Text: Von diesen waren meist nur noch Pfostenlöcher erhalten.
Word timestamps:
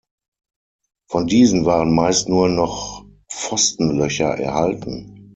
Von 1.11 1.27
diesen 1.27 1.65
waren 1.65 1.93
meist 1.93 2.27
nur 2.27 2.49
noch 2.49 3.05
Pfostenlöcher 3.31 4.29
erhalten. 4.35 5.27